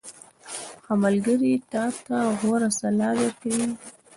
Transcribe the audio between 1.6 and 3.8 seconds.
تا ته غوره سلا درکوي.